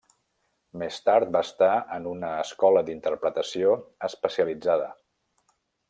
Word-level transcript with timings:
Més 0.83 0.95
tard 1.09 1.29
va 1.35 1.41
estar 1.47 1.69
en 1.97 2.07
una 2.13 2.31
escola 2.45 2.83
d'interpretació 2.89 3.77
especialitzada. 4.11 4.91